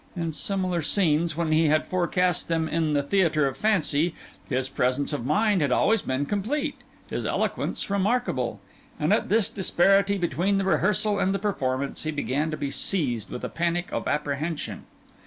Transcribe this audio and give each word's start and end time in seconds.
In 0.15 0.33
similar 0.33 0.81
scenes, 0.81 1.37
when 1.37 1.51
he 1.51 1.67
had 1.67 1.85
forecast 1.85 2.47
them 2.47 2.67
on 2.73 2.93
the 2.93 3.03
theatre 3.03 3.45
of 3.45 3.55
fancy, 3.55 4.15
his 4.49 4.67
presence 4.67 5.13
of 5.13 5.27
mind 5.27 5.61
had 5.61 5.71
always 5.71 6.01
been 6.01 6.25
complete, 6.25 6.73
his 7.11 7.23
eloquence 7.23 7.87
remarkable; 7.87 8.59
and 8.99 9.13
at 9.13 9.29
this 9.29 9.47
disparity 9.47 10.17
between 10.17 10.57
the 10.57 10.65
rehearsal 10.65 11.19
and 11.19 11.35
the 11.35 11.37
performance, 11.37 12.01
he 12.01 12.09
began 12.09 12.49
to 12.49 12.57
be 12.57 12.71
seized 12.71 13.29
with 13.29 13.43
a 13.43 13.49
panic 13.49 13.91
of 13.91 14.07
apprehension. 14.07 14.85